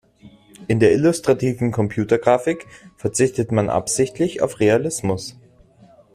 [0.67, 2.65] In der illustrativen Computergrafik
[2.97, 5.37] verzichtet man absichtlich auf Realismus.